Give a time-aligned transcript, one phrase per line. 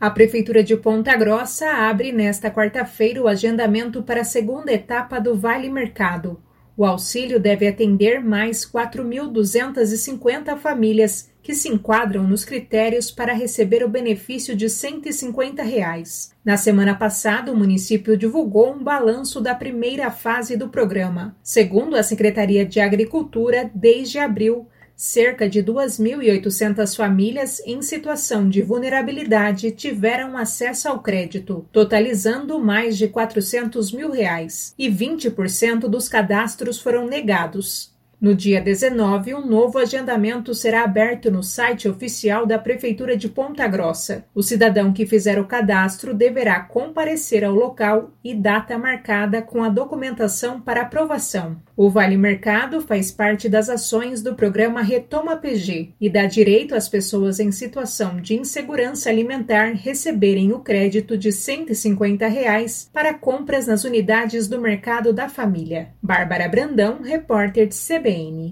[0.00, 5.36] A Prefeitura de Ponta Grossa abre nesta quarta-feira o agendamento para a segunda etapa do
[5.36, 6.40] Vale Mercado.
[6.74, 13.90] O auxílio deve atender mais 4.250 famílias que se enquadram nos critérios para receber o
[13.90, 16.34] benefício de 150 reais.
[16.42, 21.36] Na semana passada, o município divulgou um balanço da primeira fase do programa.
[21.42, 24.66] Segundo a Secretaria de Agricultura, desde abril,
[25.00, 33.08] cerca de 2.800 famílias em situação de vulnerabilidade tiveram acesso ao crédito, totalizando mais de
[33.08, 37.94] 400 mil reais, e 20% dos cadastros foram negados.
[38.20, 43.66] No dia 19, um novo agendamento será aberto no site oficial da Prefeitura de Ponta
[43.66, 44.26] Grossa.
[44.34, 49.70] O cidadão que fizer o cadastro deverá comparecer ao local e data marcada com a
[49.70, 51.56] documentação para aprovação.
[51.82, 56.90] O Vale Mercado faz parte das ações do programa Retoma PG e dá direito às
[56.90, 63.82] pessoas em situação de insegurança alimentar receberem o crédito de 150 reais para compras nas
[63.82, 65.88] unidades do mercado da família.
[66.02, 68.48] Bárbara Brandão, repórter de CB CBN